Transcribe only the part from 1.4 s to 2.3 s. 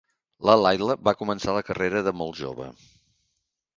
la carrera de